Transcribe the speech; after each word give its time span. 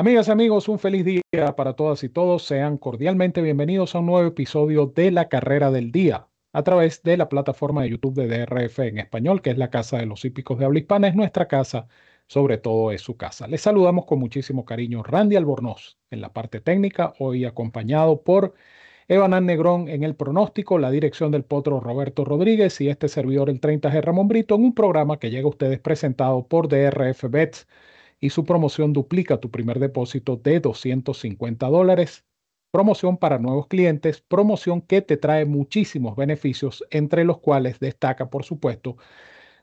Amigas 0.00 0.28
y 0.28 0.30
amigos, 0.30 0.66
un 0.70 0.78
feliz 0.78 1.04
día 1.04 1.20
para 1.56 1.74
todas 1.74 2.02
y 2.04 2.08
todos. 2.08 2.44
Sean 2.44 2.78
cordialmente 2.78 3.42
bienvenidos 3.42 3.94
a 3.94 3.98
un 3.98 4.06
nuevo 4.06 4.26
episodio 4.26 4.86
de 4.86 5.10
La 5.10 5.28
Carrera 5.28 5.70
del 5.70 5.92
Día 5.92 6.26
a 6.54 6.62
través 6.62 7.02
de 7.02 7.18
la 7.18 7.28
plataforma 7.28 7.82
de 7.82 7.90
YouTube 7.90 8.14
de 8.14 8.26
DRF 8.26 8.78
en 8.78 8.96
español, 8.96 9.42
que 9.42 9.50
es 9.50 9.58
la 9.58 9.68
casa 9.68 9.98
de 9.98 10.06
los 10.06 10.24
hípicos 10.24 10.58
de 10.58 10.64
habla 10.64 10.78
hispana, 10.78 11.08
es 11.08 11.14
nuestra 11.14 11.48
casa, 11.48 11.86
sobre 12.28 12.56
todo 12.56 12.92
es 12.92 13.02
su 13.02 13.18
casa. 13.18 13.46
Les 13.46 13.60
saludamos 13.60 14.06
con 14.06 14.18
muchísimo 14.20 14.64
cariño 14.64 15.02
Randy 15.02 15.36
Albornoz 15.36 15.98
en 16.10 16.22
la 16.22 16.32
parte 16.32 16.62
técnica, 16.62 17.12
hoy 17.18 17.44
acompañado 17.44 18.22
por 18.22 18.54
Evanán 19.06 19.44
Negrón 19.44 19.90
en 19.90 20.02
el 20.02 20.14
pronóstico, 20.14 20.78
la 20.78 20.90
dirección 20.90 21.30
del 21.30 21.44
potro 21.44 21.78
Roberto 21.78 22.24
Rodríguez 22.24 22.80
y 22.80 22.88
este 22.88 23.08
servidor 23.08 23.50
el 23.50 23.60
30G 23.60 24.00
Ramón 24.00 24.28
Brito 24.28 24.54
en 24.54 24.64
un 24.64 24.74
programa 24.74 25.18
que 25.18 25.30
llega 25.30 25.44
a 25.44 25.50
ustedes 25.50 25.78
presentado 25.78 26.48
por 26.48 26.68
DRF 26.68 27.24
Bets 27.28 27.66
y 28.20 28.30
su 28.30 28.44
promoción 28.44 28.92
duplica 28.92 29.40
tu 29.40 29.50
primer 29.50 29.78
depósito 29.80 30.36
de 30.36 30.60
250 30.60 31.66
dólares. 31.68 32.24
Promoción 32.70 33.16
para 33.16 33.38
nuevos 33.38 33.66
clientes, 33.66 34.20
promoción 34.20 34.80
que 34.82 35.02
te 35.02 35.16
trae 35.16 35.44
muchísimos 35.44 36.14
beneficios, 36.16 36.84
entre 36.90 37.24
los 37.24 37.38
cuales 37.38 37.80
destaca, 37.80 38.30
por 38.30 38.44
supuesto, 38.44 38.96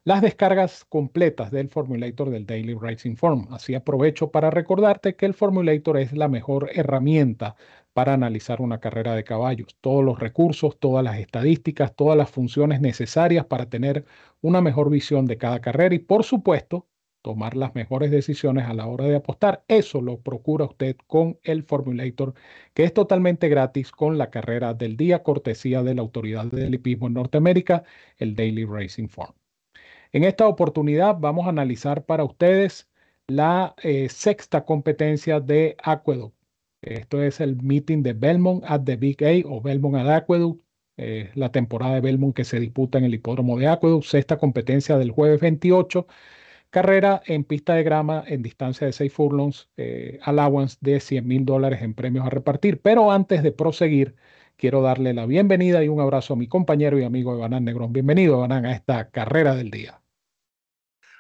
las 0.03 0.21
descargas 0.21 0.85
completas 0.85 1.51
del 1.51 1.69
Formulator 1.69 2.29
del 2.29 2.45
Daily 2.45 2.73
Racing 2.75 3.15
Form. 3.15 3.47
Así 3.51 3.75
aprovecho 3.75 4.31
para 4.31 4.49
recordarte 4.49 5.15
que 5.15 5.25
el 5.25 5.33
Formulator 5.33 5.97
es 5.97 6.13
la 6.13 6.29
mejor 6.29 6.69
herramienta 6.73 7.55
para 7.93 8.13
analizar 8.13 8.61
una 8.61 8.79
carrera 8.79 9.15
de 9.15 9.23
caballos. 9.25 9.77
Todos 9.81 10.03
los 10.05 10.19
recursos, 10.19 10.79
todas 10.79 11.03
las 11.03 11.19
estadísticas, 11.19 11.93
todas 11.95 12.17
las 12.17 12.29
funciones 12.31 12.79
necesarias 12.81 13.45
para 13.45 13.69
tener 13.69 14.05
una 14.41 14.61
mejor 14.61 14.89
visión 14.89 15.25
de 15.25 15.37
cada 15.37 15.59
carrera 15.59 15.93
y, 15.95 15.99
por 15.99 16.23
supuesto, 16.23 16.87
tomar 17.27 17.57
las 17.57 17.75
mejores 17.75 18.09
decisiones 18.09 18.67
a 18.67 18.73
la 18.73 18.87
hora 18.87 19.03
de 19.03 19.17
apostar. 19.17 19.61
Eso 19.67 20.01
lo 20.01 20.21
procura 20.21 20.63
usted 20.63 20.95
con 21.07 21.37
el 21.43 21.63
Formulator, 21.63 22.33
que 22.73 22.85
es 22.85 22.93
totalmente 22.93 23.49
gratis 23.49 23.91
con 23.91 24.17
la 24.17 24.29
carrera 24.29 24.73
del 24.73 24.95
día, 24.95 25.23
cortesía 25.23 25.83
de 25.83 25.93
la 25.93 26.03
Autoridad 26.03 26.45
del 26.45 26.75
Hipismo 26.75 27.07
en 27.07 27.15
Norteamérica, 27.15 27.83
el 28.17 28.33
Daily 28.33 28.63
Racing 28.63 29.09
Form. 29.09 29.33
En 30.13 30.23
esta 30.23 30.47
oportunidad 30.47 31.17
vamos 31.19 31.47
a 31.47 31.49
analizar 31.49 32.05
para 32.05 32.23
ustedes 32.23 32.87
la 33.27 33.75
eh, 33.83 34.07
sexta 34.07 34.63
competencia 34.63 35.41
de 35.41 35.75
Aqueduct. 35.83 36.33
Esto 36.81 37.21
es 37.21 37.41
el 37.41 37.61
meeting 37.61 38.03
de 38.03 38.13
Belmont 38.13 38.63
at 38.65 38.85
the 38.85 38.95
Big 38.95 39.21
A 39.21 39.45
o 39.49 39.59
Belmont 39.59 39.97
at 39.97 40.07
Aqueduct, 40.07 40.61
eh, 40.95 41.29
la 41.35 41.51
temporada 41.51 41.95
de 41.95 42.01
Belmont 42.01 42.33
que 42.33 42.45
se 42.45 42.61
disputa 42.61 42.99
en 42.99 43.03
el 43.03 43.15
hipódromo 43.15 43.59
de 43.59 43.67
Aqueduct, 43.67 44.05
sexta 44.05 44.37
competencia 44.37 44.97
del 44.97 45.11
jueves 45.11 45.41
28 45.41 46.07
Carrera 46.69 47.21
en 47.25 47.43
pista 47.43 47.73
de 47.75 47.83
grama 47.83 48.23
en 48.27 48.43
distancia 48.43 48.85
de 48.87 48.93
6 48.93 49.11
furlongs, 49.13 49.69
eh, 49.77 50.19
allowance 50.23 50.77
de 50.81 50.99
100 50.99 51.27
mil 51.27 51.45
dólares 51.45 51.81
en 51.81 51.93
premios 51.93 52.25
a 52.25 52.29
repartir. 52.29 52.81
Pero 52.81 53.11
antes 53.11 53.43
de 53.43 53.51
proseguir, 53.51 54.15
quiero 54.57 54.81
darle 54.81 55.13
la 55.13 55.25
bienvenida 55.25 55.83
y 55.83 55.87
un 55.87 55.99
abrazo 56.01 56.33
a 56.33 56.37
mi 56.37 56.47
compañero 56.47 56.99
y 56.99 57.03
amigo 57.03 57.33
Evanán 57.33 57.65
Negrón. 57.65 57.93
Bienvenido, 57.93 58.35
Evanán, 58.35 58.65
a 58.65 58.73
esta 58.73 59.09
carrera 59.09 59.55
del 59.55 59.71
día. 59.71 60.01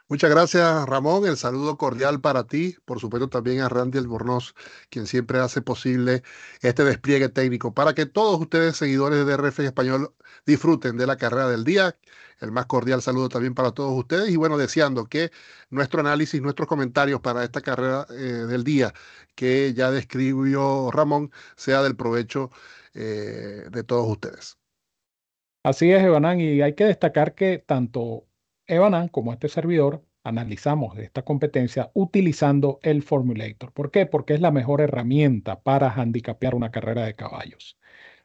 Muchas 0.09 0.29
gracias, 0.29 0.85
Ramón. 0.87 1.25
El 1.25 1.35
saludo 1.37 1.77
cordial 1.77 2.21
para 2.21 2.45
ti, 2.45 2.75
por 2.85 2.99
supuesto 2.99 3.27
también 3.27 3.61
a 3.61 3.69
Randy 3.69 3.97
Albornoz, 3.97 4.53
quien 4.89 5.05
siempre 5.05 5.39
hace 5.39 5.61
posible 5.61 6.23
este 6.61 6.83
despliegue 6.85 7.29
técnico 7.29 7.73
para 7.73 7.93
que 7.93 8.05
todos 8.05 8.39
ustedes, 8.39 8.77
seguidores 8.77 9.25
de 9.25 9.35
DRF 9.35 9.59
Español, 9.59 10.13
disfruten 10.45 10.97
de 10.97 11.07
la 11.07 11.17
carrera 11.17 11.49
del 11.49 11.63
día 11.65 11.97
el 12.39 12.51
más 12.51 12.65
cordial 12.67 13.01
saludo 13.01 13.29
también 13.29 13.53
para 13.53 13.71
todos 13.71 13.97
ustedes 13.97 14.29
y 14.29 14.35
bueno, 14.35 14.57
deseando 14.57 15.07
que 15.07 15.31
nuestro 15.69 16.01
análisis, 16.01 16.41
nuestros 16.41 16.67
comentarios 16.67 17.19
para 17.21 17.43
esta 17.43 17.61
carrera 17.61 18.05
eh, 18.11 18.13
del 18.13 18.63
día 18.63 18.93
que 19.35 19.73
ya 19.73 19.91
describió 19.91 20.91
Ramón 20.91 21.31
sea 21.55 21.81
del 21.81 21.95
provecho 21.95 22.51
eh, 22.93 23.63
de 23.71 23.83
todos 23.83 24.07
ustedes. 24.07 24.57
Así 25.63 25.91
es, 25.91 26.03
Evanán, 26.03 26.39
y 26.39 26.61
hay 26.61 26.75
que 26.75 26.85
destacar 26.85 27.33
que 27.33 27.57
tanto 27.57 28.26
Evanán 28.67 29.07
como 29.07 29.31
este 29.33 29.47
servidor 29.49 30.03
analizamos 30.23 30.97
esta 30.97 31.23
competencia 31.23 31.89
utilizando 31.93 32.79
el 32.83 33.01
Formulator. 33.01 33.71
¿Por 33.71 33.91
qué? 33.91 34.05
Porque 34.05 34.33
es 34.33 34.41
la 34.41 34.51
mejor 34.51 34.81
herramienta 34.81 35.61
para 35.61 35.89
handicapear 35.89 36.53
una 36.53 36.69
carrera 36.71 37.05
de 37.05 37.15
caballos. 37.15 37.77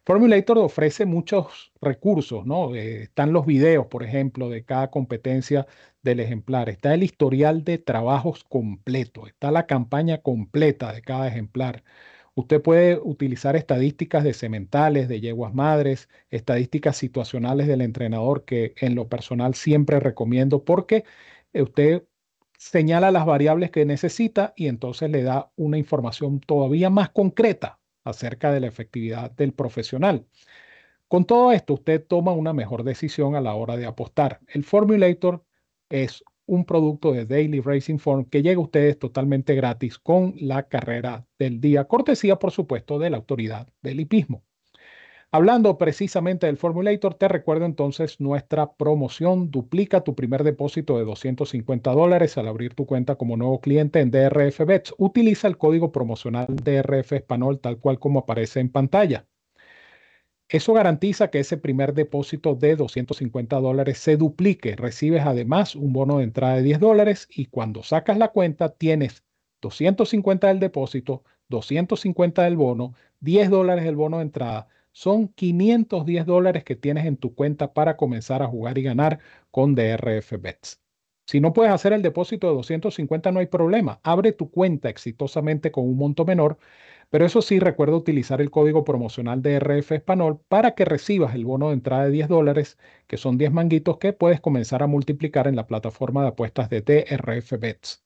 Formulator 0.05 0.57
ofrece 0.57 1.05
muchos 1.05 1.71
recursos, 1.81 2.45
¿no? 2.45 2.75
Eh, 2.75 3.03
están 3.03 3.31
los 3.31 3.45
videos, 3.45 3.87
por 3.87 4.03
ejemplo, 4.03 4.49
de 4.49 4.65
cada 4.65 4.91
competencia 4.91 5.65
del 6.01 6.19
ejemplar. 6.19 6.67
Está 6.69 6.93
el 6.93 7.03
historial 7.03 7.63
de 7.63 7.77
trabajos 7.77 8.43
completo. 8.43 9.27
Está 9.27 9.49
la 9.51 9.65
campaña 9.65 10.17
completa 10.21 10.91
de 10.91 11.01
cada 11.01 11.27
ejemplar. 11.29 11.83
Usted 12.35 12.61
puede 12.61 12.99
utilizar 12.99 13.55
estadísticas 13.55 14.23
de 14.23 14.33
sementales, 14.33 15.07
de 15.07 15.21
yeguas 15.21 15.53
madres, 15.53 16.09
estadísticas 16.29 16.97
situacionales 16.97 17.67
del 17.67 17.81
entrenador 17.81 18.43
que 18.45 18.73
en 18.77 18.95
lo 18.95 19.07
personal 19.07 19.53
siempre 19.53 19.99
recomiendo 19.99 20.63
porque 20.63 21.03
eh, 21.53 21.61
usted 21.61 22.03
señala 22.57 23.11
las 23.11 23.25
variables 23.25 23.71
que 23.71 23.85
necesita 23.85 24.53
y 24.55 24.67
entonces 24.67 25.11
le 25.11 25.23
da 25.23 25.51
una 25.55 25.77
información 25.77 26.39
todavía 26.39 26.89
más 26.89 27.09
concreta 27.09 27.79
acerca 28.03 28.51
de 28.51 28.61
la 28.61 28.67
efectividad 28.67 29.31
del 29.31 29.53
profesional. 29.53 30.25
Con 31.07 31.25
todo 31.25 31.51
esto, 31.51 31.75
usted 31.75 32.03
toma 32.05 32.31
una 32.33 32.53
mejor 32.53 32.83
decisión 32.83 33.35
a 33.35 33.41
la 33.41 33.53
hora 33.53 33.77
de 33.77 33.85
apostar. 33.85 34.39
El 34.47 34.63
Formulator 34.63 35.45
es 35.89 36.23
un 36.45 36.65
producto 36.65 37.11
de 37.11 37.25
Daily 37.25 37.61
Racing 37.61 37.97
Form 37.97 38.25
que 38.25 38.41
llega 38.41 38.57
a 38.57 38.63
ustedes 38.63 38.99
totalmente 38.99 39.55
gratis 39.55 39.97
con 39.97 40.35
la 40.37 40.63
carrera 40.63 41.25
del 41.39 41.61
día, 41.61 41.85
cortesía, 41.85 42.37
por 42.37 42.51
supuesto, 42.51 42.99
de 42.99 43.09
la 43.09 43.17
autoridad 43.17 43.67
del 43.81 43.99
hipismo. 43.99 44.43
Hablando 45.35 45.79
precisamente 45.79 46.45
del 46.45 46.57
Formulator, 46.57 47.15
te 47.15 47.27
recuerdo 47.27 47.65
entonces 47.65 48.19
nuestra 48.19 48.73
promoción. 48.73 49.49
Duplica 49.49 50.01
tu 50.01 50.13
primer 50.13 50.43
depósito 50.43 50.99
de 50.99 51.05
250 51.05 51.91
dólares 51.91 52.37
al 52.37 52.47
abrir 52.47 52.75
tu 52.75 52.85
cuenta 52.85 53.15
como 53.15 53.35
nuevo 53.35 53.59
cliente 53.59 53.99
en 53.99 54.11
DRF 54.11 54.59
Bets. 54.59 54.93
Utiliza 54.99 55.47
el 55.47 55.57
código 55.57 55.91
promocional 55.91 56.45
DRF 56.47 57.13
Español 57.13 57.59
tal 57.59 57.79
cual 57.79 57.97
como 57.97 58.19
aparece 58.19 58.59
en 58.59 58.69
pantalla. 58.69 59.25
Eso 60.49 60.73
garantiza 60.73 61.29
que 61.29 61.39
ese 61.39 61.57
primer 61.57 61.93
depósito 61.93 62.55
de 62.55 62.75
250 62.75 63.59
dólares 63.59 63.97
se 63.97 64.17
duplique. 64.17 64.75
Recibes 64.75 65.23
además 65.23 65.75
un 65.75 65.93
bono 65.93 66.19
de 66.19 66.25
entrada 66.25 66.55
de 66.55 66.63
10 66.63 66.79
dólares 66.79 67.27
y 67.29 67.47
cuando 67.47 67.83
sacas 67.83 68.17
la 68.17 68.29
cuenta 68.29 68.69
tienes 68.69 69.23
250 69.61 70.47
del 70.47 70.59
depósito, 70.59 71.23
250 71.49 72.43
del 72.43 72.57
bono, 72.57 72.93
10 73.21 73.49
dólares 73.49 73.85
del 73.85 73.95
bono 73.95 74.17
de 74.17 74.23
entrada 74.23 74.67
son 74.91 75.27
510 75.29 76.25
dólares 76.25 76.63
que 76.63 76.75
tienes 76.75 77.05
en 77.05 77.17
tu 77.17 77.33
cuenta 77.33 77.73
para 77.73 77.97
comenzar 77.97 78.43
a 78.43 78.47
jugar 78.47 78.77
y 78.77 78.83
ganar 78.83 79.19
con 79.51 79.75
DRF 79.75 80.33
Bets. 80.39 80.81
Si 81.25 81.39
no 81.39 81.53
puedes 81.53 81.71
hacer 81.73 81.93
el 81.93 82.01
depósito 82.01 82.47
de 82.47 82.53
250, 82.55 83.31
no 83.31 83.39
hay 83.39 83.47
problema. 83.47 83.99
Abre 84.03 84.33
tu 84.33 84.51
cuenta 84.51 84.89
exitosamente 84.89 85.71
con 85.71 85.85
un 85.85 85.97
monto 85.97 86.25
menor, 86.25 86.57
pero 87.13 87.27
eso 87.27 87.43
sí, 87.43 87.59
recuerda 87.59 87.95
utilizar 87.95 88.41
el 88.41 88.49
código 88.49 88.83
promocional 88.83 89.43
DRF 89.43 89.91
Español 89.91 90.41
para 90.47 90.73
que 90.73 90.83
recibas 90.83 91.35
el 91.35 91.45
bono 91.45 91.67
de 91.67 91.75
entrada 91.75 92.05
de 92.05 92.09
10 92.09 92.27
dólares, 92.27 92.79
que 93.05 93.17
son 93.17 93.37
10 93.37 93.51
manguitos 93.51 93.99
que 93.99 94.13
puedes 94.13 94.41
comenzar 94.41 94.81
a 94.81 94.87
multiplicar 94.87 95.47
en 95.47 95.55
la 95.55 95.67
plataforma 95.67 96.23
de 96.23 96.29
apuestas 96.29 96.71
de 96.71 96.81
DRF 96.81 97.59
Bets, 97.59 98.03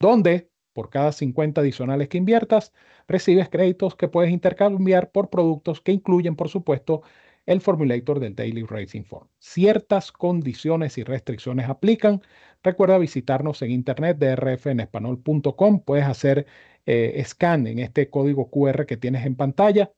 donde 0.00 0.50
por 0.72 0.90
cada 0.90 1.12
50 1.12 1.60
adicionales 1.60 2.08
que 2.08 2.18
inviertas, 2.18 2.72
recibes 3.06 3.48
créditos 3.48 3.94
que 3.94 4.08
puedes 4.08 4.32
intercambiar 4.32 5.12
por 5.12 5.30
productos 5.30 5.80
que 5.80 5.92
incluyen, 5.92 6.34
por 6.34 6.48
supuesto, 6.48 7.02
el 7.46 7.60
formulator 7.60 8.18
del 8.18 8.34
Daily 8.34 8.64
Racing 8.64 9.04
Form. 9.04 9.28
Ciertas 9.38 10.10
condiciones 10.10 10.98
y 10.98 11.04
restricciones 11.04 11.68
aplican. 11.68 12.22
Recuerda 12.64 12.98
visitarnos 12.98 13.62
en 13.62 13.70
internet 13.70 14.18
drfenespanol.com. 14.18 15.80
Puedes 15.84 16.06
hacer 16.06 16.46
eh, 16.88 17.22
scan 17.24 17.66
en 17.66 17.78
este 17.80 18.10
código 18.10 18.50
QR 18.50 18.86
que 18.86 18.96
tienes 18.96 19.26
en 19.26 19.36
pantalla 19.36 19.92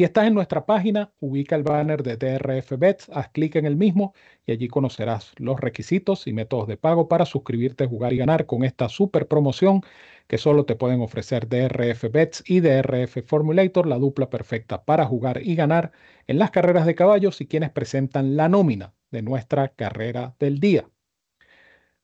si 0.00 0.04
estás 0.04 0.26
en 0.28 0.32
nuestra 0.32 0.64
página, 0.64 1.12
ubica 1.20 1.56
el 1.56 1.62
banner 1.62 2.02
de 2.02 2.16
DRF 2.16 2.72
Bets, 2.78 3.10
haz 3.10 3.28
clic 3.32 3.56
en 3.56 3.66
el 3.66 3.76
mismo 3.76 4.14
y 4.46 4.52
allí 4.52 4.66
conocerás 4.66 5.34
los 5.36 5.60
requisitos 5.60 6.26
y 6.26 6.32
métodos 6.32 6.68
de 6.68 6.78
pago 6.78 7.06
para 7.06 7.26
suscribirte, 7.26 7.86
jugar 7.86 8.14
y 8.14 8.16
ganar 8.16 8.46
con 8.46 8.64
esta 8.64 8.88
super 8.88 9.28
promoción 9.28 9.82
que 10.26 10.38
solo 10.38 10.64
te 10.64 10.74
pueden 10.74 11.02
ofrecer 11.02 11.50
DRF 11.50 12.10
Bets 12.10 12.44
y 12.46 12.60
DRF 12.60 13.18
Formulator, 13.26 13.86
la 13.86 13.98
dupla 13.98 14.30
perfecta 14.30 14.86
para 14.86 15.04
jugar 15.04 15.42
y 15.44 15.54
ganar 15.54 15.92
en 16.26 16.38
las 16.38 16.50
carreras 16.50 16.86
de 16.86 16.94
caballos 16.94 17.42
y 17.42 17.46
quienes 17.46 17.68
presentan 17.68 18.38
la 18.38 18.48
nómina 18.48 18.94
de 19.10 19.20
nuestra 19.20 19.68
carrera 19.68 20.34
del 20.38 20.60
día. 20.60 20.88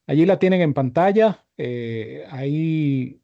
Allí 0.05 0.27
la 0.27 0.37
tienen 0.37 0.61
en 0.61 0.75
pantalla. 0.75 1.47
Eh, 1.57 2.27
hay 2.29 3.21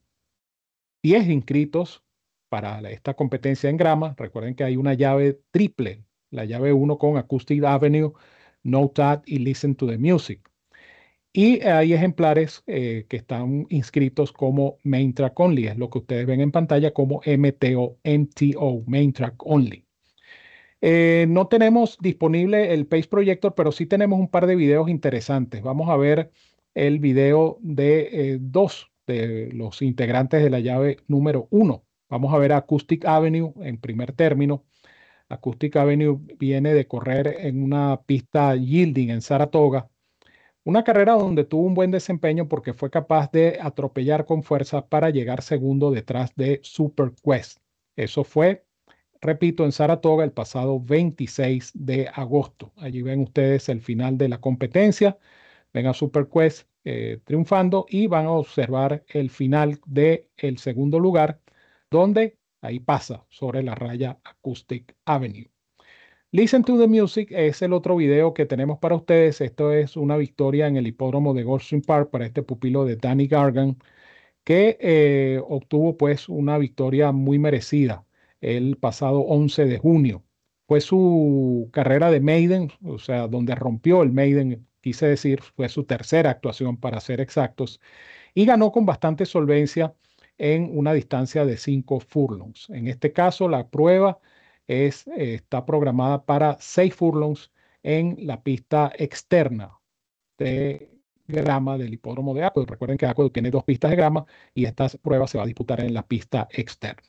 10 1.03 1.29
inscritos 1.29 2.03
para 2.49 2.79
esta 2.89 3.13
competencia 3.13 3.69
en 3.69 3.77
grama. 3.77 4.15
Recuerden 4.17 4.55
que 4.55 4.63
hay 4.63 4.77
una 4.77 4.93
llave 4.93 5.41
triple, 5.51 6.03
la 6.31 6.45
llave 6.45 6.71
1 6.71 6.97
con 6.97 7.17
Acoustic 7.17 7.63
Avenue, 7.63 8.13
Note 8.63 8.93
That 8.95 9.23
y 9.25 9.39
Listen 9.39 9.75
to 9.75 9.87
the 9.87 9.97
Music. 9.97 10.49
Y 11.33 11.61
hay 11.61 11.93
ejemplares 11.93 12.63
eh, 12.67 13.05
que 13.09 13.17
están 13.17 13.65
inscritos 13.69 14.31
como 14.31 14.79
Main 14.83 15.13
Track 15.13 15.37
Only, 15.39 15.67
es 15.67 15.77
lo 15.77 15.89
que 15.89 15.97
ustedes 15.99 16.25
ven 16.27 16.41
en 16.41 16.51
pantalla 16.51 16.93
como 16.93 17.21
MTO, 17.25 17.97
MTO, 18.03 18.83
Main 18.85 19.13
Track 19.13 19.35
Only. 19.45 19.85
Eh, 20.79 21.25
no 21.27 21.47
tenemos 21.47 21.97
disponible 22.01 22.73
el 22.73 22.85
Pace 22.85 23.07
Projector, 23.07 23.55
pero 23.55 23.71
sí 23.71 23.87
tenemos 23.87 24.19
un 24.19 24.29
par 24.29 24.45
de 24.47 24.55
videos 24.55 24.89
interesantes. 24.89 25.61
Vamos 25.63 25.89
a 25.89 25.97
ver 25.97 26.31
el 26.75 26.99
video 26.99 27.57
de 27.61 28.37
dos 28.39 28.92
de 29.07 29.49
los 29.53 29.81
integrantes 29.81 30.43
de 30.43 30.49
la 30.49 30.59
llave 30.59 30.97
número 31.07 31.47
uno. 31.51 31.83
Vamos 32.09 32.33
a 32.33 32.37
ver 32.37 32.53
Acoustic 32.53 33.05
Avenue 33.05 33.53
en 33.61 33.79
primer 33.79 34.13
término. 34.13 34.65
Acoustic 35.29 35.75
Avenue 35.77 36.19
viene 36.39 36.73
de 36.73 36.87
correr 36.87 37.37
en 37.39 37.63
una 37.63 38.01
pista 38.05 38.55
yielding 38.55 39.09
en 39.09 39.21
Saratoga. 39.21 39.89
Una 40.65 40.83
carrera 40.83 41.13
donde 41.13 41.43
tuvo 41.43 41.63
un 41.67 41.73
buen 41.73 41.91
desempeño 41.91 42.47
porque 42.47 42.73
fue 42.73 42.89
capaz 42.89 43.31
de 43.31 43.59
atropellar 43.61 44.25
con 44.25 44.43
fuerza 44.43 44.87
para 44.87 45.09
llegar 45.09 45.41
segundo 45.41 45.91
detrás 45.91 46.33
de 46.35 46.59
Super 46.63 47.11
Quest. 47.23 47.59
Eso 47.95 48.23
fue, 48.23 48.65
repito, 49.21 49.65
en 49.65 49.71
Saratoga 49.71 50.23
el 50.23 50.31
pasado 50.31 50.79
26 50.79 51.71
de 51.75 52.07
agosto. 52.13 52.71
Allí 52.77 53.01
ven 53.01 53.21
ustedes 53.21 53.69
el 53.69 53.81
final 53.81 54.17
de 54.17 54.29
la 54.29 54.39
competencia. 54.39 55.17
Ven 55.73 55.87
a 55.87 55.93
Super 55.93 56.27
Quest 56.29 56.67
eh, 56.83 57.19
triunfando 57.23 57.85
y 57.89 58.07
van 58.07 58.25
a 58.25 58.31
observar 58.31 59.03
el 59.07 59.29
final 59.29 59.79
del 59.85 60.27
el 60.37 60.57
segundo 60.57 60.99
lugar 60.99 61.39
donde 61.89 62.37
ahí 62.61 62.79
pasa 62.79 63.25
sobre 63.29 63.63
la 63.63 63.75
raya 63.75 64.19
Acoustic 64.23 64.95
Avenue. 65.05 65.49
Listen 66.31 66.63
to 66.63 66.79
the 66.79 66.87
Music 66.87 67.29
es 67.31 67.61
el 67.61 67.73
otro 67.73 67.95
video 67.95 68.33
que 68.33 68.45
tenemos 68.47 68.79
para 68.79 68.95
ustedes. 68.95 69.39
Esto 69.41 69.71
es 69.71 69.95
una 69.95 70.17
victoria 70.17 70.67
en 70.67 70.77
el 70.77 70.87
hipódromo 70.87 71.33
de 71.35 71.43
Goldstream 71.43 71.83
Park 71.83 72.09
para 72.09 72.25
este 72.25 72.41
pupilo 72.41 72.85
de 72.85 72.95
Danny 72.95 73.27
Gargan, 73.27 73.77
que 74.43 74.77
eh, 74.81 75.41
obtuvo 75.47 75.97
pues 75.97 76.29
una 76.29 76.57
victoria 76.57 77.11
muy 77.11 77.39
merecida 77.39 78.05
el 78.41 78.77
pasado 78.77 79.21
11 79.21 79.65
de 79.65 79.77
junio. 79.79 80.23
Fue 80.67 80.81
su 80.81 81.69
carrera 81.71 82.11
de 82.11 82.19
Maiden, 82.21 82.71
o 82.83 82.97
sea, 82.99 83.27
donde 83.27 83.55
rompió 83.55 84.01
el 84.03 84.11
Maiden, 84.11 84.67
quise 84.83 85.07
decir, 85.07 85.41
fue 85.41 85.69
su 85.69 85.85
tercera 85.85 86.29
actuación 86.29 86.77
para 86.77 86.99
ser 86.99 87.21
exactos, 87.21 87.79
y 88.35 88.45
ganó 88.45 88.71
con 88.71 88.85
bastante 88.85 89.25
solvencia 89.25 89.95
en 90.37 90.77
una 90.77 90.93
distancia 90.93 91.45
de 91.45 91.57
5 91.57 91.99
furlongs. 92.01 92.69
En 92.69 92.87
este 92.87 93.13
caso, 93.13 93.47
la 93.47 93.69
prueba 93.69 94.19
es, 94.67 95.07
está 95.15 95.65
programada 95.65 96.25
para 96.25 96.57
6 96.59 96.93
furlongs 96.95 97.51
en 97.83 98.17
la 98.27 98.43
pista 98.43 98.91
externa 98.97 99.79
de 100.37 100.89
grama 101.27 101.77
del 101.77 101.93
hipódromo 101.93 102.33
de 102.33 102.43
Aqueduct. 102.43 102.71
Recuerden 102.71 102.97
que 102.97 103.05
Aqueduct 103.05 103.33
tiene 103.33 103.51
dos 103.51 103.63
pistas 103.63 103.91
de 103.91 103.97
grama 103.97 104.25
y 104.53 104.65
esta 104.65 104.87
prueba 105.01 105.27
se 105.27 105.37
va 105.37 105.43
a 105.43 105.47
disputar 105.47 105.79
en 105.81 105.93
la 105.93 106.05
pista 106.05 106.47
externa. 106.51 107.03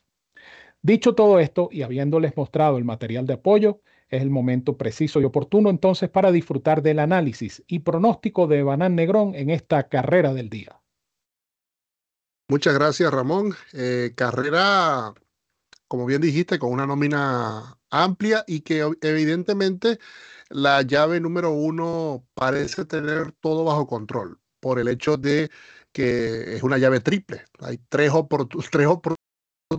Dicho 0.82 1.14
todo 1.14 1.40
esto 1.40 1.68
y 1.72 1.82
habiéndoles 1.82 2.36
mostrado 2.36 2.76
el 2.78 2.84
material 2.84 3.26
de 3.26 3.34
apoyo, 3.34 3.80
es 4.16 4.22
el 4.22 4.30
momento 4.30 4.76
preciso 4.76 5.20
y 5.20 5.24
oportuno 5.24 5.70
entonces 5.70 6.08
para 6.08 6.32
disfrutar 6.32 6.82
del 6.82 6.98
análisis 6.98 7.62
y 7.66 7.80
pronóstico 7.80 8.46
de 8.46 8.62
Banán 8.62 8.94
Negrón 8.94 9.34
en 9.34 9.50
esta 9.50 9.88
carrera 9.88 10.32
del 10.32 10.50
día. 10.50 10.80
Muchas 12.48 12.74
gracias, 12.74 13.12
Ramón. 13.12 13.54
Eh, 13.72 14.12
carrera, 14.14 15.14
como 15.88 16.06
bien 16.06 16.20
dijiste, 16.20 16.58
con 16.58 16.72
una 16.72 16.86
nómina 16.86 17.78
amplia 17.90 18.44
y 18.46 18.60
que 18.60 18.88
evidentemente 19.00 19.98
la 20.50 20.82
llave 20.82 21.20
número 21.20 21.50
uno 21.52 22.26
parece 22.34 22.84
tener 22.84 23.32
todo 23.40 23.64
bajo 23.64 23.86
control 23.86 24.38
por 24.60 24.78
el 24.78 24.88
hecho 24.88 25.16
de 25.16 25.50
que 25.92 26.56
es 26.56 26.62
una 26.62 26.76
llave 26.76 27.00
triple. 27.00 27.44
Hay 27.60 27.78
tres, 27.88 28.12
tres 28.70 28.86
oportunidades 28.86 29.23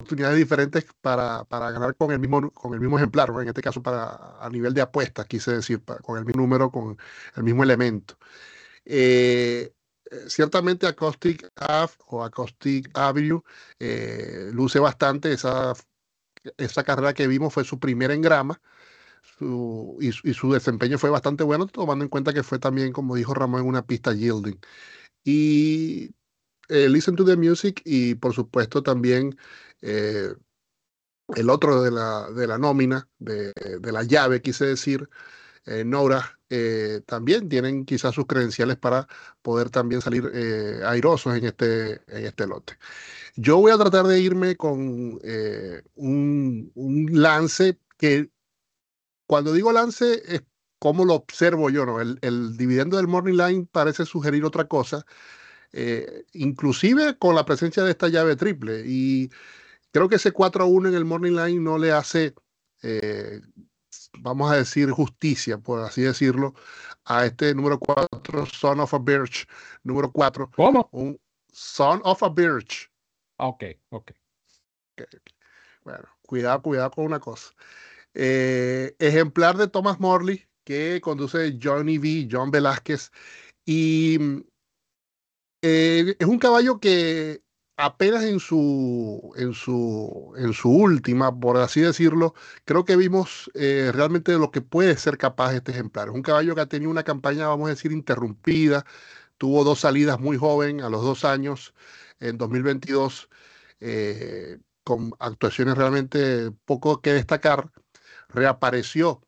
diferentes 0.05 0.85
para, 1.01 1.43
para, 1.45 1.71
ganar 1.71 1.95
con 1.95 2.11
el 2.11 2.19
mismo, 2.19 2.51
con 2.51 2.73
el 2.73 2.79
mismo 2.79 2.97
ejemplar, 2.97 3.29
en 3.41 3.47
este 3.47 3.61
caso 3.61 3.81
para, 3.81 4.37
a 4.39 4.49
nivel 4.49 4.73
de 4.73 4.81
apuestas, 4.81 5.25
quise 5.27 5.55
decir, 5.55 5.81
con 6.03 6.17
el 6.17 6.25
mismo 6.25 6.41
número, 6.41 6.71
con 6.71 6.97
el 7.35 7.43
mismo 7.43 7.63
elemento. 7.63 8.17
Eh, 8.85 9.73
eh, 10.11 10.25
ciertamente 10.27 10.87
Acoustic 10.87 11.49
Ave 11.55 11.91
o 12.07 12.23
Acoustic 12.23 12.89
Avenue 12.93 13.41
eh, 13.79 14.49
luce 14.53 14.79
bastante. 14.79 15.31
Esa, 15.33 15.73
esa 16.57 16.83
carrera 16.83 17.13
que 17.13 17.27
vimos 17.27 17.53
fue 17.53 17.63
su 17.63 17.79
primera 17.79 18.13
en 18.13 18.21
grama 18.21 18.61
y, 19.99 20.33
su 20.33 20.51
desempeño 20.51 20.97
fue 20.97 21.09
bastante 21.09 21.43
bueno, 21.43 21.67
tomando 21.67 22.05
en 22.05 22.09
cuenta 22.09 22.33
que 22.33 22.43
fue 22.43 22.59
también, 22.59 22.93
como 22.93 23.15
dijo 23.15 23.33
Ramón, 23.33 23.61
en 23.61 23.67
una 23.67 23.85
pista 23.85 24.13
yielding. 24.13 24.59
Y 25.23 26.11
eh, 26.69 26.89
Listen 26.89 27.15
to 27.15 27.25
the 27.25 27.35
Music 27.35 27.81
y 27.85 28.15
por 28.15 28.33
supuesto 28.33 28.83
también 28.83 29.37
el 29.85 31.49
otro 31.49 31.81
de 31.81 31.91
la, 31.91 32.29
de 32.31 32.47
la 32.47 32.57
nómina, 32.57 33.07
de, 33.19 33.53
de 33.53 33.91
la 33.91 34.03
llave, 34.03 34.41
quise 34.41 34.65
decir, 34.65 35.09
Nora 35.85 36.35
eh, 36.49 37.01
también 37.07 37.49
tienen 37.49 37.85
quizás 37.85 38.13
sus 38.13 38.27
credenciales 38.27 38.77
para 38.77 39.07
poder 39.41 39.71
también 39.71 40.01
salir 40.01 40.29
eh, 40.33 40.81
airosos 40.85 41.35
en 41.35 41.45
este, 41.45 41.93
en 42.07 42.25
este 42.25 42.45
lote. 42.45 42.77
Yo 43.35 43.57
voy 43.57 43.71
a 43.71 43.77
tratar 43.77 44.05
de 44.05 44.19
irme 44.19 44.55
con 44.55 45.19
eh, 45.23 45.81
un, 45.95 46.71
lance 47.11 47.79
que 47.97 48.29
cuando 49.27 49.53
digo 49.53 49.71
lance 49.71 50.21
es 50.27 50.43
como 50.79 51.03
lo 51.05 51.15
observo 51.15 51.69
yo, 51.71 51.85
¿no? 51.85 51.99
El, 51.99 52.19
el 52.21 52.57
dividendo 52.57 52.97
del 52.97 53.07
Morning 53.07 53.33
Line 53.37 53.67
parece 53.71 54.05
sugerir 54.05 54.45
otra 54.45 54.67
cosa, 54.67 55.05
inclusive 56.33 57.17
con 57.17 57.35
la 57.35 57.45
presencia 57.45 57.83
de 57.83 57.91
esta 57.91 58.07
llave 58.07 58.35
triple. 58.35 58.83
Y 58.85 59.29
creo 59.95 60.09
que 60.09 60.15
ese 60.15 60.33
4 60.33 60.63
a 60.63 60.67
1 60.67 60.89
en 60.89 60.95
el 60.95 61.05
Morning 61.05 61.31
Line 61.31 61.61
no 61.61 61.77
le 61.77 61.91
hace 61.91 62.33
vamos 64.19 64.51
a 64.51 64.57
decir, 64.57 64.89
justicia, 64.91 65.57
por 65.57 65.81
así 65.81 66.01
decirlo, 66.01 66.53
a 67.05 67.25
este 67.25 67.53
número 67.53 67.79
4, 67.79 68.45
Son 68.45 68.79
of 68.79 68.93
a 68.93 68.99
Birch, 68.99 69.47
número 69.83 70.11
4. 70.11 70.51
¿Cómo? 70.55 70.89
Un 70.91 71.19
Son 71.51 72.01
of 72.03 72.23
a 72.23 72.29
Birch. 72.29 72.91
Ok, 73.37 73.63
ok. 73.89 74.11
Bueno, 75.83 76.05
cuidado, 76.21 76.61
cuidado 76.61 76.91
con 76.91 77.05
una 77.05 77.19
cosa. 77.19 77.51
Eh, 78.13 78.95
ejemplar 78.99 79.57
de 79.57 79.67
Thomas 79.67 79.99
Morley 79.99 80.45
que 80.63 80.99
conduce 81.01 81.59
Johnny 81.61 81.99
V, 81.99 82.27
John 82.31 82.49
Velázquez, 82.49 83.11
y 83.65 84.17
eh, 85.61 86.15
es 86.17 86.27
un 86.27 86.39
caballo 86.39 86.79
que 86.79 87.43
apenas 87.77 88.23
en 88.23 88.39
su, 88.39 89.33
en 89.37 89.53
su, 89.53 90.33
en 90.37 90.53
su 90.53 90.69
última, 90.69 91.37
por 91.37 91.57
así 91.57 91.81
decirlo, 91.81 92.33
creo 92.65 92.85
que 92.85 92.95
vimos 92.95 93.51
eh, 93.53 93.91
realmente 93.93 94.33
lo 94.33 94.51
que 94.51 94.61
puede 94.61 94.97
ser 94.97 95.17
capaz 95.17 95.53
este 95.53 95.71
ejemplar. 95.71 96.07
Es 96.09 96.13
un 96.15 96.21
caballo 96.21 96.55
que 96.55 96.61
ha 96.61 96.65
tenido 96.67 96.91
una 96.91 97.03
campaña, 97.03 97.47
vamos 97.47 97.67
a 97.67 97.71
decir, 97.71 97.91
interrumpida. 97.91 98.85
Tuvo 99.37 99.63
dos 99.63 99.81
salidas 99.81 100.19
muy 100.19 100.37
joven, 100.37 100.81
a 100.81 100.89
los 100.89 101.03
dos 101.03 101.25
años, 101.25 101.73
en 102.19 102.37
2022, 102.37 103.29
eh, 103.81 104.59
con 104.83 105.13
actuaciones 105.19 105.77
realmente 105.77 106.51
poco 106.65 107.01
que 107.01 107.13
destacar. 107.13 107.71
Reapareció 108.29 109.21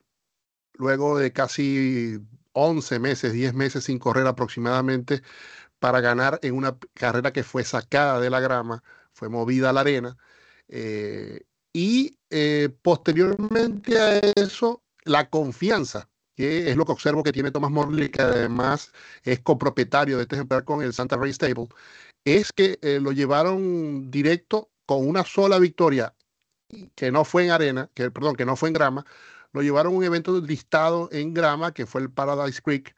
luego 0.73 1.17
de 1.19 1.33
casi 1.33 2.19
11 2.53 2.99
meses, 2.99 3.33
10 3.33 3.53
meses 3.53 3.83
sin 3.85 3.99
correr 3.99 4.27
aproximadamente 4.27 5.21
para 5.79 6.01
ganar 6.01 6.39
en 6.41 6.55
una 6.55 6.77
carrera 6.93 7.31
que 7.33 7.43
fue 7.43 7.63
sacada 7.63 8.19
de 8.19 8.29
la 8.29 8.39
grama, 8.39 8.83
fue 9.13 9.29
movida 9.29 9.69
a 9.69 9.73
la 9.73 9.81
arena. 9.81 10.17
Eh, 10.67 11.41
y 11.73 12.17
eh, 12.29 12.69
posteriormente 12.81 13.99
a 13.99 14.19
eso, 14.35 14.83
la 15.03 15.29
confianza, 15.29 16.09
que 16.35 16.69
es 16.69 16.75
lo 16.75 16.85
que 16.85 16.91
observo 16.91 17.23
que 17.23 17.31
tiene 17.31 17.51
Thomas 17.51 17.71
Morley, 17.71 18.09
que 18.09 18.21
además 18.21 18.91
es 19.23 19.39
copropietario 19.39 20.17
de 20.17 20.23
este 20.23 20.35
ejemplar 20.35 20.63
con 20.65 20.81
el 20.81 20.93
Santa 20.93 21.19
Fe 21.19 21.33
Stable, 21.33 21.67
es 22.25 22.51
que 22.51 22.79
eh, 22.81 22.99
lo 23.01 23.11
llevaron 23.11 24.11
directo 24.11 24.69
con 24.85 25.07
una 25.07 25.23
sola 25.23 25.59
victoria, 25.59 26.13
que 26.95 27.11
no 27.11 27.23
fue 27.25 27.45
en 27.45 27.51
arena, 27.51 27.89
que, 27.93 28.11
perdón, 28.11 28.35
que 28.35 28.45
no 28.45 28.55
fue 28.55 28.69
en 28.69 28.73
grama, 28.73 29.05
lo 29.53 29.61
llevaron 29.61 29.93
a 29.93 29.97
un 29.97 30.03
evento 30.03 30.39
listado 30.41 31.09
en 31.11 31.33
grama, 31.33 31.73
que 31.73 31.85
fue 31.85 32.01
el 32.01 32.11
Paradise 32.11 32.61
Creek, 32.61 32.95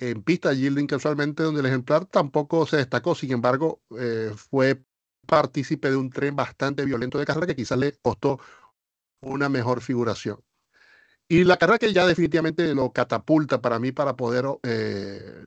en 0.00 0.22
pista 0.22 0.54
yielding 0.54 0.86
casualmente, 0.86 1.42
donde 1.42 1.60
el 1.60 1.66
ejemplar 1.66 2.06
tampoco 2.06 2.66
se 2.66 2.78
destacó, 2.78 3.14
sin 3.14 3.32
embargo, 3.32 3.82
eh, 3.98 4.32
fue 4.34 4.82
partícipe 5.26 5.90
de 5.90 5.96
un 5.96 6.08
tren 6.08 6.34
bastante 6.34 6.86
violento 6.86 7.18
de 7.18 7.26
carrera 7.26 7.46
que 7.48 7.56
quizás 7.56 7.78
le 7.78 7.92
costó 8.00 8.40
una 9.20 9.50
mejor 9.50 9.82
figuración. 9.82 10.40
Y 11.28 11.44
la 11.44 11.58
carrera 11.58 11.78
que 11.78 11.92
ya 11.92 12.06
definitivamente 12.06 12.74
lo 12.74 12.92
catapulta 12.92 13.60
para 13.60 13.78
mí 13.78 13.92
para 13.92 14.16
poder 14.16 14.46
eh, 14.62 15.44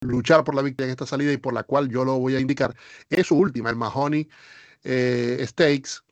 luchar 0.00 0.44
por 0.44 0.54
la 0.54 0.62
victoria 0.62 0.86
en 0.86 0.92
esta 0.92 1.06
salida 1.06 1.32
y 1.32 1.36
por 1.36 1.52
la 1.52 1.64
cual 1.64 1.90
yo 1.90 2.06
lo 2.06 2.18
voy 2.18 2.34
a 2.36 2.40
indicar, 2.40 2.74
es 3.10 3.26
su 3.26 3.36
última, 3.36 3.68
el 3.68 3.76
Mahoney 3.76 4.28
eh, 4.82 5.44
Stakes, 5.46 6.02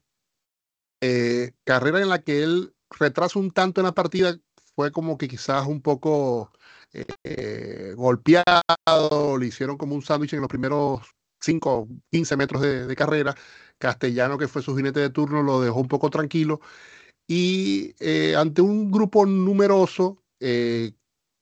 carrera 1.64 2.02
en 2.02 2.10
la 2.10 2.20
que 2.20 2.42
él 2.42 2.74
retrasa 2.90 3.38
un 3.38 3.50
tanto 3.50 3.80
en 3.80 3.86
la 3.86 3.92
partida, 3.92 4.38
fue 4.74 4.92
como 4.92 5.16
que 5.16 5.26
quizás 5.26 5.66
un 5.66 5.80
poco 5.80 6.52
eh, 6.92 7.94
golpeado, 7.96 9.38
le 9.38 9.46
hicieron 9.46 9.76
como 9.76 9.94
un 9.94 10.02
sándwich 10.02 10.32
en 10.34 10.40
los 10.40 10.48
primeros 10.48 11.00
5 11.40 11.88
15 12.10 12.36
metros 12.36 12.62
de, 12.62 12.96
carrera. 12.96 13.34
Castellano, 13.78 14.36
que 14.36 14.48
fue 14.48 14.62
su 14.62 14.76
jinete 14.76 15.00
de 15.00 15.10
turno, 15.10 15.42
lo 15.42 15.60
dejó 15.62 15.80
un 15.80 15.88
poco 15.88 16.10
tranquilo. 16.10 16.60
Y 17.26 17.94
eh, 18.00 18.36
ante 18.36 18.62
un 18.62 18.90
grupo 18.90 19.24
numeroso, 19.26 20.22
eh, 20.40 20.92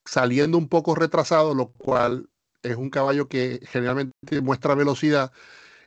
saliendo 0.05 0.59
un 0.59 0.69
poco 0.69 0.95
retrasado, 0.95 1.55
lo 1.55 1.73
cual 1.73 2.29
es 2.63 2.77
un 2.77 2.91
caballo 2.91 3.29
que 3.29 3.61
generalmente 3.65 4.41
muestra 4.43 4.75
velocidad, 4.75 5.33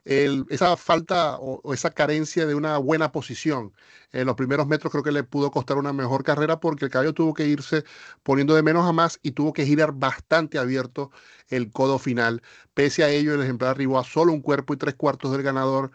esa 0.03 0.77
falta 0.77 1.37
o, 1.39 1.73
esa 1.73 1.91
carencia 1.91 2.45
de 2.45 2.55
una 2.55 2.77
buena 2.77 3.11
posición 3.11 3.73
en 4.11 4.25
los 4.25 4.35
primeros 4.35 4.67
metros 4.67 4.91
creo 4.91 5.03
que 5.03 5.11
le 5.11 5.23
pudo 5.23 5.51
costar 5.51 5.77
una 5.77 5.93
mejor 5.93 6.23
carrera 6.23 6.59
porque 6.59 6.85
el 6.85 6.91
caballo 6.91 7.13
tuvo 7.13 7.33
que 7.33 7.47
irse 7.47 7.83
poniendo 8.23 8.55
de 8.55 8.63
menos 8.63 8.87
a 8.87 8.93
más 8.93 9.19
y 9.21 9.31
tuvo 9.31 9.53
que 9.53 9.65
girar 9.65 9.93
bastante 9.93 10.57
abierto 10.57 11.11
el 11.49 11.71
codo 11.71 11.99
final. 11.99 12.41
Pese 12.73 13.03
a 13.03 13.09
ello, 13.09 13.33
el 13.35 13.41
ejemplar 13.41 13.71
arribó 13.71 13.99
a 13.99 14.03
solo 14.03 14.33
un 14.33 14.41
cuerpo 14.41 14.73
y 14.73 14.77
tres 14.77 14.95
cuartos 14.95 15.31
del 15.31 15.43
ganador. 15.43 15.91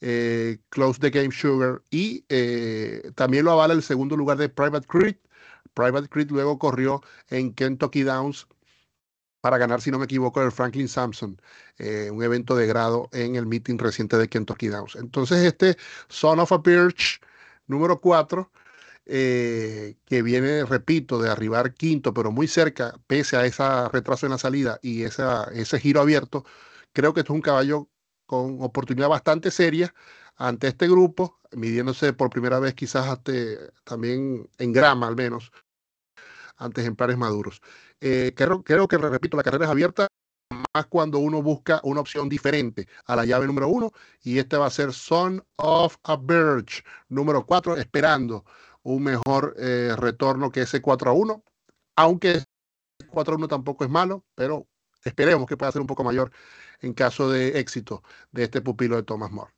Eh, 0.00 0.58
Close 0.68 1.00
the 1.00 1.10
Game 1.10 1.32
Sugar 1.32 1.82
y 1.90 2.24
eh, 2.28 3.10
también 3.14 3.44
lo 3.44 3.52
avala 3.52 3.72
el 3.74 3.82
segundo 3.82 4.16
lugar 4.16 4.36
de 4.36 4.48
Private 4.48 4.86
Creed. 4.86 5.16
Private 5.74 6.08
Creed 6.08 6.30
luego 6.30 6.58
corrió 6.58 7.02
en 7.28 7.54
Kentucky 7.54 8.02
Downs 8.02 8.46
para 9.44 9.58
ganar, 9.58 9.82
si 9.82 9.90
no 9.90 9.98
me 9.98 10.06
equivoco, 10.06 10.40
el 10.40 10.50
Franklin 10.50 10.88
Sampson, 10.88 11.38
eh, 11.76 12.08
un 12.10 12.22
evento 12.22 12.56
de 12.56 12.66
grado 12.66 13.10
en 13.12 13.36
el 13.36 13.44
meeting 13.44 13.76
reciente 13.76 14.16
de 14.16 14.26
Kentucky 14.26 14.68
Downs. 14.68 14.96
Entonces, 14.96 15.44
este 15.44 15.76
Son 16.08 16.40
of 16.40 16.50
a 16.50 16.56
Birch 16.56 17.20
número 17.66 18.00
4, 18.00 18.50
eh, 19.04 19.96
que 20.06 20.22
viene, 20.22 20.64
repito, 20.64 21.20
de 21.20 21.28
arribar 21.28 21.74
quinto, 21.74 22.14
pero 22.14 22.32
muy 22.32 22.48
cerca, 22.48 22.94
pese 23.06 23.36
a 23.36 23.44
ese 23.44 23.62
retraso 23.90 24.24
en 24.24 24.32
la 24.32 24.38
salida 24.38 24.78
y 24.80 25.02
esa, 25.02 25.44
ese 25.52 25.78
giro 25.78 26.00
abierto, 26.00 26.46
creo 26.94 27.12
que 27.12 27.20
esto 27.20 27.34
es 27.34 27.36
un 27.36 27.42
caballo 27.42 27.90
con 28.24 28.62
oportunidad 28.62 29.10
bastante 29.10 29.50
seria 29.50 29.94
ante 30.36 30.68
este 30.68 30.88
grupo, 30.88 31.38
midiéndose 31.52 32.14
por 32.14 32.30
primera 32.30 32.60
vez 32.60 32.72
quizás 32.72 33.20
también 33.84 34.48
en 34.56 34.72
grama 34.72 35.06
al 35.06 35.16
menos, 35.16 35.52
ante 36.56 36.80
ejemplares 36.80 37.18
maduros. 37.18 37.60
Eh, 38.06 38.34
creo, 38.36 38.62
creo 38.62 38.86
que, 38.86 38.98
repito, 38.98 39.34
la 39.34 39.42
carrera 39.42 39.64
es 39.64 39.70
abierta 39.70 40.08
más 40.74 40.86
cuando 40.88 41.20
uno 41.20 41.40
busca 41.40 41.80
una 41.84 42.00
opción 42.00 42.28
diferente 42.28 42.86
a 43.06 43.16
la 43.16 43.24
llave 43.24 43.46
número 43.46 43.68
uno 43.68 43.92
y 44.22 44.38
este 44.38 44.58
va 44.58 44.66
a 44.66 44.70
ser 44.70 44.92
Son 44.92 45.42
of 45.56 45.96
a 46.02 46.16
Birch 46.16 46.84
número 47.08 47.46
cuatro, 47.46 47.78
esperando 47.78 48.44
un 48.82 49.04
mejor 49.04 49.54
eh, 49.58 49.94
retorno 49.96 50.52
que 50.52 50.62
ese 50.62 50.82
4 50.82 51.10
a 51.10 51.14
1, 51.14 51.42
aunque 51.96 52.42
4 53.08 53.34
a 53.34 53.38
1 53.38 53.48
tampoco 53.48 53.84
es 53.84 53.90
malo, 53.90 54.26
pero 54.34 54.68
esperemos 55.02 55.46
que 55.46 55.56
pueda 55.56 55.72
ser 55.72 55.80
un 55.80 55.86
poco 55.86 56.04
mayor 56.04 56.30
en 56.80 56.92
caso 56.92 57.30
de 57.30 57.58
éxito 57.58 58.02
de 58.32 58.44
este 58.44 58.60
pupilo 58.60 58.96
de 58.96 59.04
Thomas 59.04 59.30
More. 59.30 59.52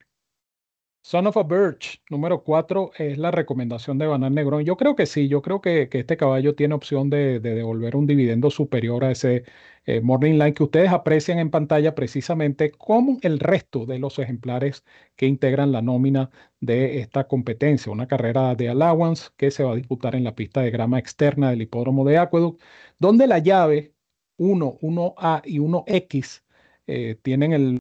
Son 1.07 1.25
of 1.29 1.37
a 1.37 1.45
Birch, 1.45 2.03
número 2.11 2.43
4, 2.43 2.91
es 2.99 3.17
la 3.17 3.31
recomendación 3.31 3.97
de 3.97 4.09
Banal 4.09 4.35
Negrón. 4.35 4.65
Yo 4.65 4.77
creo 4.77 4.97
que 4.97 5.07
sí, 5.07 5.29
yo 5.29 5.41
creo 5.41 5.61
que, 5.61 5.89
este 5.93 6.17
caballo 6.17 6.57
tiene 6.57 6.75
opción 6.75 7.11
de, 7.11 7.39
devolver 7.39 7.95
un 7.95 8.09
dividendo 8.09 8.51
superior 8.51 9.05
a 9.05 9.13
ese 9.13 9.45
eh, 9.85 10.01
Morning 10.01 10.33
Line 10.33 10.53
que 10.53 10.65
ustedes 10.65 10.91
aprecian 10.91 11.39
en 11.39 11.51
pantalla 11.51 11.95
precisamente 11.95 12.73
como 12.73 13.19
el 13.23 13.39
resto 13.39 13.87
de 13.87 14.01
los 14.01 14.19
ejemplares 14.19 14.85
que 15.15 15.27
integran 15.27 15.71
la 15.71 15.81
nómina 15.81 16.31
de 16.59 16.99
esta 16.99 17.29
competencia. 17.29 17.93
Una 17.93 18.09
carrera 18.09 18.57
de 18.57 18.69
allowance 18.69 19.29
que 19.37 19.53
se 19.53 19.63
va 19.63 19.75
a 19.75 19.77
disputar 19.77 20.17
en 20.17 20.25
la 20.25 20.35
pista 20.35 20.61
de 20.63 20.73
grama 20.73 20.99
externa 20.99 21.51
del 21.51 21.63
hipódromo 21.63 22.05
de 22.05 22.19
Aqueduct, 22.19 22.61
donde 22.99 23.29
la 23.29 23.39
llave 23.39 23.95
1, 24.39 24.79
1A 24.81 25.43
y 25.45 25.61
1X 25.61 26.43
eh, 26.89 27.17
tienen 27.23 27.53
el 27.53 27.79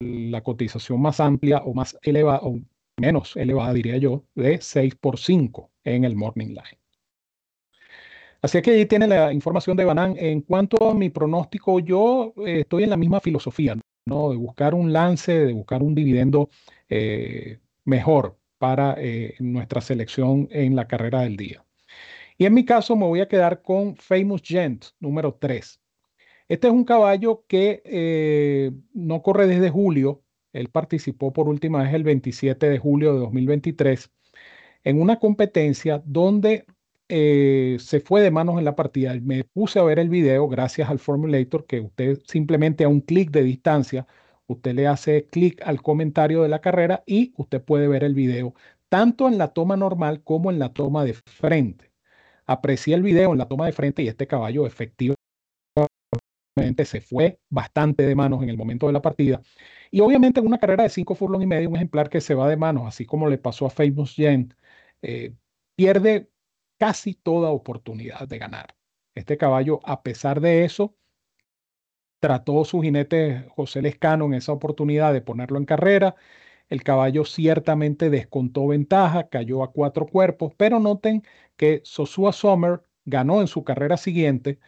la 0.00 0.42
cotización 0.42 1.00
más 1.00 1.20
amplia 1.20 1.58
o 1.58 1.74
más 1.74 1.96
elevada, 2.02 2.40
o 2.42 2.60
menos 2.98 3.36
elevada, 3.36 3.72
diría 3.72 3.96
yo, 3.98 4.24
de 4.34 4.60
6 4.60 4.94
por 4.96 5.18
5 5.18 5.70
en 5.84 6.04
el 6.04 6.16
Morning 6.16 6.48
Line. 6.48 6.78
Así 8.42 8.60
que 8.60 8.72
ahí 8.72 8.86
tiene 8.86 9.06
la 9.06 9.32
información 9.32 9.74
de 9.76 9.86
Banan. 9.86 10.16
En 10.18 10.42
cuanto 10.42 10.90
a 10.90 10.94
mi 10.94 11.08
pronóstico, 11.08 11.80
yo 11.80 12.34
eh, 12.46 12.60
estoy 12.60 12.84
en 12.84 12.90
la 12.90 12.98
misma 12.98 13.20
filosofía, 13.20 13.74
¿no? 14.06 14.30
De 14.30 14.36
buscar 14.36 14.74
un 14.74 14.92
lance, 14.92 15.32
de 15.46 15.52
buscar 15.54 15.82
un 15.82 15.94
dividendo 15.94 16.50
eh, 16.90 17.60
mejor 17.84 18.36
para 18.58 18.96
eh, 18.98 19.34
nuestra 19.38 19.80
selección 19.80 20.48
en 20.50 20.76
la 20.76 20.86
carrera 20.86 21.20
del 21.22 21.38
día. 21.38 21.64
Y 22.36 22.44
en 22.44 22.52
mi 22.52 22.66
caso 22.66 22.96
me 22.96 23.06
voy 23.06 23.20
a 23.20 23.28
quedar 23.28 23.62
con 23.62 23.96
Famous 23.96 24.42
Gent, 24.44 24.86
número 25.00 25.34
3. 25.40 25.80
Este 26.48 26.66
es 26.68 26.72
un 26.72 26.84
caballo 26.84 27.44
que 27.48 27.82
eh, 27.86 28.72
no 28.92 29.22
corre 29.22 29.46
desde 29.46 29.70
julio. 29.70 30.22
Él 30.52 30.68
participó 30.68 31.32
por 31.32 31.48
última 31.48 31.82
vez 31.82 31.94
el 31.94 32.04
27 32.04 32.68
de 32.68 32.78
julio 32.78 33.14
de 33.14 33.20
2023 33.20 34.10
en 34.84 35.00
una 35.00 35.18
competencia 35.18 36.02
donde 36.04 36.66
eh, 37.08 37.76
se 37.80 38.00
fue 38.00 38.22
de 38.22 38.30
manos 38.30 38.58
en 38.58 38.64
la 38.64 38.76
partida. 38.76 39.14
Me 39.22 39.44
puse 39.44 39.78
a 39.78 39.84
ver 39.84 39.98
el 39.98 40.08
video 40.10 40.48
gracias 40.48 40.90
al 40.90 40.98
Formulator 40.98 41.66
que 41.66 41.80
usted 41.80 42.20
simplemente 42.26 42.84
a 42.84 42.88
un 42.88 43.00
clic 43.00 43.30
de 43.30 43.42
distancia, 43.42 44.06
usted 44.46 44.74
le 44.74 44.86
hace 44.86 45.26
clic 45.28 45.62
al 45.66 45.82
comentario 45.82 46.42
de 46.42 46.48
la 46.48 46.60
carrera 46.60 47.02
y 47.06 47.32
usted 47.36 47.62
puede 47.62 47.88
ver 47.88 48.04
el 48.04 48.14
video 48.14 48.54
tanto 48.88 49.28
en 49.28 49.38
la 49.38 49.48
toma 49.48 49.76
normal 49.76 50.22
como 50.22 50.50
en 50.50 50.58
la 50.58 50.72
toma 50.72 51.04
de 51.04 51.14
frente. 51.14 51.92
Aprecié 52.46 52.94
el 52.94 53.02
video 53.02 53.32
en 53.32 53.38
la 53.38 53.48
toma 53.48 53.66
de 53.66 53.72
frente 53.72 54.02
y 54.02 54.08
este 54.08 54.26
caballo 54.26 54.66
efectivamente 54.66 55.23
se 56.84 57.00
fue 57.00 57.40
bastante 57.50 58.04
de 58.06 58.14
manos 58.14 58.42
en 58.42 58.48
el 58.48 58.56
momento 58.56 58.86
de 58.86 58.92
la 58.92 59.02
partida. 59.02 59.42
Y 59.90 60.00
obviamente 60.00 60.40
en 60.40 60.46
una 60.46 60.58
carrera 60.58 60.84
de 60.84 60.88
cinco 60.90 61.14
furlong 61.14 61.42
y 61.42 61.46
medio, 61.46 61.68
un 61.68 61.76
ejemplar 61.76 62.08
que 62.08 62.20
se 62.20 62.34
va 62.34 62.48
de 62.48 62.56
manos, 62.56 62.86
así 62.86 63.04
como 63.06 63.28
le 63.28 63.38
pasó 63.38 63.66
a 63.66 63.70
Famous 63.70 64.14
Gent, 64.14 64.54
eh, 65.02 65.34
pierde 65.76 66.30
casi 66.78 67.14
toda 67.14 67.50
oportunidad 67.50 68.28
de 68.28 68.38
ganar. 68.38 68.76
Este 69.14 69.36
caballo, 69.36 69.80
a 69.84 70.02
pesar 70.02 70.40
de 70.40 70.64
eso, 70.64 70.96
trató 72.20 72.64
su 72.64 72.80
jinete 72.80 73.46
José 73.50 73.82
Lescano 73.82 74.26
en 74.26 74.34
esa 74.34 74.52
oportunidad 74.52 75.12
de 75.12 75.20
ponerlo 75.20 75.58
en 75.58 75.66
carrera. 75.66 76.14
El 76.68 76.82
caballo 76.82 77.24
ciertamente 77.24 78.10
descontó 78.10 78.66
ventaja, 78.68 79.28
cayó 79.28 79.62
a 79.62 79.72
cuatro 79.72 80.06
cuerpos, 80.06 80.54
pero 80.56 80.80
noten 80.80 81.22
que 81.56 81.80
Sosua 81.84 82.32
Sommer 82.32 82.82
ganó 83.04 83.40
en 83.40 83.48
su 83.48 83.64
carrera 83.64 83.96
siguiente 83.96 84.58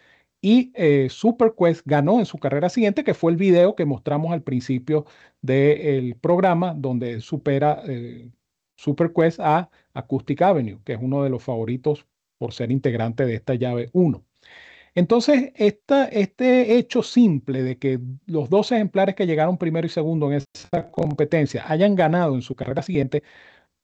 y 0.47 0.71
eh, 0.77 1.09
Super 1.11 1.55
Quest 1.59 1.83
ganó 1.87 2.21
en 2.21 2.25
su 2.25 2.39
carrera 2.39 2.69
siguiente, 2.69 3.03
que 3.03 3.15
fue 3.15 3.33
el 3.33 3.37
video 3.37 3.75
que 3.75 3.85
mostramos 3.85 4.33
al 4.33 4.45
principio 4.45 5.05
del 5.43 6.15
programa, 6.15 6.73
donde 6.73 7.21
supera 7.21 7.83
eh, 7.89 8.31
Super 8.77 9.13
Quest 9.13 9.41
a 9.41 9.69
Acoustic 9.93 10.41
Avenue, 10.43 10.79
que 10.85 10.93
es 10.93 11.01
uno 11.03 11.25
de 11.25 11.31
los 11.31 11.43
favoritos 11.43 12.07
por 12.39 12.53
ser 12.53 12.71
integrante 12.71 13.27
de 13.27 13.35
esta 13.35 13.55
llave 13.57 13.91
1. 13.93 14.23
Entonces, 14.95 15.51
este 15.57 16.77
hecho 16.77 17.03
simple 17.03 17.65
de 17.65 17.79
que 17.79 17.99
los 18.27 18.49
dos 18.49 18.71
ejemplares 18.71 19.17
que 19.17 19.27
llegaron 19.27 19.59
primero 19.59 19.89
y 19.89 19.91
segundo 19.91 20.31
en 20.31 20.43
esa 20.55 20.93
competencia 20.93 21.65
hayan 21.67 21.97
ganado 21.97 22.37
en 22.37 22.43
su 22.43 22.55
carrera 22.55 22.83
siguiente, 22.83 23.25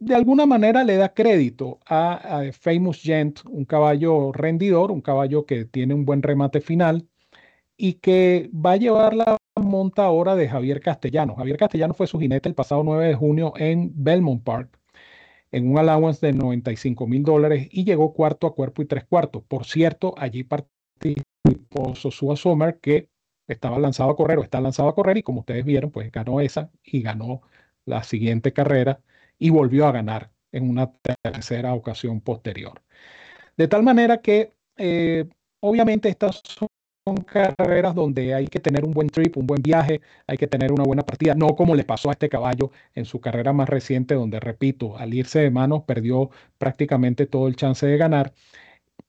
de 0.05 0.15
alguna 0.15 0.47
manera 0.47 0.85
le 0.85 0.97
da 0.97 1.15
crédito 1.15 1.79
a, 1.87 2.43
Famous 2.53 3.01
Gent, 3.03 3.41
un 3.49 3.65
caballo 3.65 4.33
rendidor, 4.33 4.91
un 4.91 5.01
caballo 5.01 5.47
que 5.47 5.65
tiene 5.65 5.95
un 5.95 6.05
buen 6.05 6.23
remate 6.23 6.61
final 6.61 7.09
y 7.77 7.95
que 7.95 8.51
va 8.55 8.73
a 8.73 8.77
llevar 8.77 9.15
la 9.15 9.37
monta 9.57 10.05
ahora 10.05 10.35
de 10.37 10.49
Javier 10.49 10.81
Castellano. 10.81 11.37
Javier 11.37 11.57
Castellano 11.57 11.95
fue 11.95 12.07
su 12.07 12.19
jinete 12.19 12.49
el 12.49 12.55
pasado 12.55 12.83
9 12.85 13.09
de 13.09 13.15
junio 13.15 13.55
en 13.57 13.93
Belmont 13.95 14.43
Park 14.43 14.79
en 15.53 15.71
un 15.71 15.79
allowance 15.79 16.25
de 16.27 16.33
95 16.33 17.07
mil 17.07 17.23
dólares 17.23 17.69
y 17.71 17.85
llegó 17.85 18.13
cuarto 18.15 18.47
a 18.47 18.55
cuerpo 18.55 18.83
y 18.83 18.87
tres 18.87 19.05
cuartos. 19.05 19.45
Por 19.45 19.67
cierto, 19.67 20.15
allí 20.19 20.45
participó 20.45 21.95
Sosua 21.95 22.37
Sommer 22.37 22.79
que 22.81 23.09
estaba 23.47 23.79
lanzado 23.79 24.11
a 24.11 24.17
correr 24.17 24.39
o 24.39 24.43
está 24.43 24.61
lanzado 24.61 24.89
a 24.89 24.95
correr 24.95 25.19
y 25.19 25.23
como 25.23 25.41
ustedes 25.41 25.65
vieron, 25.65 25.91
pues 25.91 26.11
ganó 26.11 26.41
esa 26.41 26.71
y 26.83 27.03
ganó 27.03 27.43
la 27.85 28.03
siguiente 28.03 28.53
carrera 28.53 29.01
y 29.43 29.51
volvió 29.51 29.89
a 29.89 29.93
ganar 29.93 30.31
en 30.53 30.71
una 30.71 30.93
tercera 31.23 31.75
ocasión 31.75 32.21
posterior. 32.21 32.81
De 33.57 33.67
tal 33.67 33.83
manera 33.83 34.19
que 34.19 34.53
eh, 34.77 35.29
obviamente 35.61 36.09
estas 36.09 36.43
son 36.47 36.69
carreras 37.27 37.97
donde 37.97 38.35
hay 38.35 38.47
que 38.47 38.61
tener 38.61 38.85
un 38.85 38.93
buen 38.93 39.09
trip, 39.09 39.37
un 39.37 39.49
buen 39.49 39.61
viaje, 39.61 40.01
hay 40.29 40.39
que 40.39 40.47
tener 40.47 40.71
una 40.71 40.85
buena 40.85 41.03
partida, 41.03 41.35
no 41.35 41.57
como 41.57 41.75
le 41.75 41.83
pasó 41.83 42.11
a 42.11 42.13
este 42.13 42.29
caballo 42.29 42.71
en 42.95 43.05
su 43.05 43.21
carrera 43.21 43.53
más 43.53 43.69
reciente, 43.69 44.15
donde, 44.15 44.39
repito, 44.39 44.97
al 44.97 45.13
irse 45.13 45.41
de 45.41 45.51
manos 45.51 45.83
perdió 45.83 46.31
prácticamente 46.59 47.27
todo 47.27 47.49
el 47.49 47.57
chance 47.57 47.85
de 47.85 47.97
ganar 47.97 48.33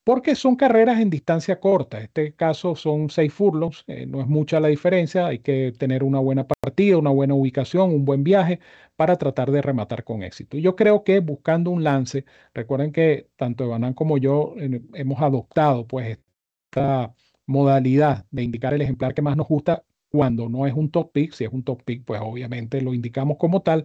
porque 0.04 0.36
son 0.36 0.56
carreras 0.56 1.00
en 1.00 1.10
distancia 1.10 1.60
corta. 1.60 1.98
En 1.98 2.06
este 2.06 2.34
caso 2.34 2.76
son 2.76 3.10
seis 3.10 3.34
furlongs, 3.34 3.84
eh, 3.88 4.06
no 4.06 4.22
es 4.22 4.28
mucha 4.28 4.60
la 4.60 4.68
diferencia, 4.68 5.28
hay 5.28 5.40
que 5.40 5.74
tener 5.78 6.04
una 6.04 6.20
buena 6.20 6.46
partida, 6.46 6.98
una 6.98 7.10
buena 7.10 7.34
ubicación, 7.36 7.92
un 7.92 8.06
buen 8.06 8.24
viaje 8.24 8.60
para 8.96 9.18
tratar 9.18 9.52
de 9.52 9.62
rematar 9.62 10.04
con 10.04 10.24
éxito. 10.24 10.58
Yo 10.58 10.76
creo 10.76 11.04
que 11.04 11.20
buscando 11.20 11.72
un 11.72 11.84
lance, 11.84 12.26
recuerden 12.54 12.92
que 12.92 13.30
tanto 13.38 13.64
Evanán 13.64 13.94
como 13.94 14.18
yo 14.18 14.56
hemos 14.94 15.22
adoptado 15.22 15.88
pues 15.88 16.20
esta 16.66 17.14
modalidad 17.46 18.26
de 18.32 18.44
indicar 18.44 18.74
el 18.74 18.82
ejemplar 18.82 19.14
que 19.14 19.22
más 19.22 19.38
nos 19.38 19.48
gusta 19.48 19.84
cuando 20.10 20.48
no 20.50 20.68
es 20.68 20.74
un 20.74 20.92
top 20.92 21.12
pick. 21.12 21.34
Si 21.34 21.44
es 21.44 21.52
un 21.52 21.64
top 21.64 21.84
pick, 21.84 22.04
pues 22.06 22.22
obviamente 22.24 22.82
lo 22.82 22.94
indicamos 22.94 23.38
como 23.38 23.62
tal. 23.62 23.84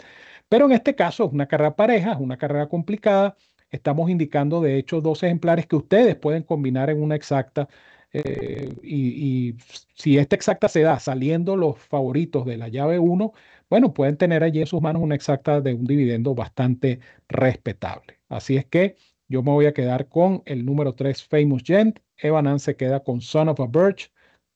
Pero 0.48 0.66
en 0.66 0.72
este 0.72 0.94
caso 0.94 1.24
es 1.24 1.32
una 1.32 1.46
carrera 1.48 1.74
pareja, 1.76 2.12
es 2.12 2.18
una 2.20 2.36
carrera 2.36 2.68
complicada. 2.68 3.36
Estamos 3.70 4.10
indicando, 4.10 4.60
de 4.60 4.78
hecho, 4.78 5.00
dos 5.00 5.22
ejemplares 5.22 5.66
que 5.66 5.76
ustedes 5.76 6.16
pueden 6.16 6.42
combinar 6.42 6.90
en 6.90 7.02
una 7.02 7.14
exacta. 7.14 7.68
Eh, 8.12 8.72
y, 8.82 9.56
si 9.94 10.18
esta 10.18 10.34
exacta 10.36 10.68
se 10.68 10.80
da 10.82 10.98
saliendo 10.98 11.56
los 11.56 11.78
favoritos 11.78 12.46
de 12.46 12.56
la 12.56 12.68
llave 12.68 12.98
1, 12.98 13.32
bueno, 13.68 13.92
pueden 13.92 14.16
tener 14.16 14.42
allí 14.42 14.60
en 14.60 14.66
sus 14.66 14.80
manos 14.80 15.02
una 15.02 15.14
exacta 15.14 15.60
de 15.60 15.74
un 15.74 15.84
dividendo 15.84 16.34
bastante 16.34 17.00
respetable. 17.28 18.18
Así 18.28 18.56
es 18.56 18.66
que 18.66 18.96
yo 19.28 19.42
me 19.42 19.50
voy 19.52 19.66
a 19.66 19.74
quedar 19.74 20.08
con 20.08 20.42
el 20.46 20.64
número 20.64 20.94
3, 20.94 21.22
Famous 21.24 21.62
Gent. 21.64 21.98
Evanan 22.16 22.60
se 22.60 22.76
queda 22.76 23.00
con 23.00 23.20
Son 23.20 23.48
of 23.48 23.60
a 23.60 23.66
Birch. 23.66 24.10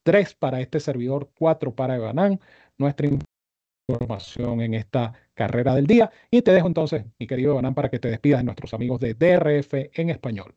3 0.05 0.35
para 0.35 0.61
este 0.61 0.81
servidor, 0.81 1.31
4 1.39 1.75
para 1.75 1.97
Evanan. 1.97 2.41
Nuestra 2.79 3.09
información 3.89 4.61
en 4.63 4.75
esta 4.75 5.13
carrera 5.35 5.75
del 5.75 5.87
día. 5.87 6.11
Y 6.31 6.43
te 6.43 6.53
dejo 6.53 6.67
entonces, 6.67 7.05
mi 7.19 7.27
querido 7.27 7.53
Evanan, 7.53 7.75
para 7.75 7.89
que 7.89 7.99
te 7.99 8.09
despidas 8.09 8.41
de 8.41 8.45
nuestros 8.45 8.75
amigos 8.75 9.01
de 9.01 9.15
DRF 9.15 9.91
en 9.95 10.11
español. 10.11 10.55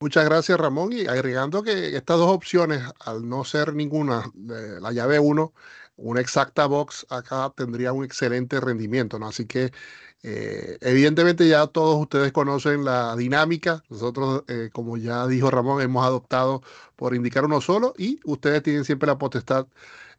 Muchas 0.00 0.24
gracias, 0.24 0.58
Ramón. 0.58 0.92
Y 0.92 1.06
agregando 1.06 1.62
que 1.62 1.96
estas 1.96 2.18
dos 2.18 2.28
opciones, 2.28 2.82
al 3.04 3.28
no 3.28 3.44
ser 3.44 3.72
ninguna 3.72 4.24
la 4.34 4.90
llave 4.90 5.20
1, 5.20 5.52
una 5.96 6.20
exacta 6.20 6.66
box 6.66 7.06
acá 7.08 7.52
tendría 7.56 7.92
un 7.92 8.04
excelente 8.04 8.60
rendimiento, 8.60 9.18
¿no? 9.20 9.28
Así 9.28 9.46
que 9.46 9.70
eh, 10.24 10.78
evidentemente 10.80 11.48
ya 11.48 11.66
todos 11.66 12.00
ustedes 12.00 12.32
conocen 12.32 12.84
la 12.84 13.14
dinámica. 13.16 13.82
Nosotros, 13.90 14.44
eh, 14.48 14.70
como 14.72 14.96
ya 14.96 15.26
dijo 15.26 15.50
Ramón, 15.50 15.82
hemos 15.82 16.04
adoptado 16.04 16.62
por 16.96 17.14
indicar 17.14 17.44
uno 17.44 17.60
solo 17.60 17.94
y 17.98 18.20
ustedes 18.24 18.62
tienen 18.62 18.84
siempre 18.84 19.06
la 19.06 19.18
potestad, 19.18 19.66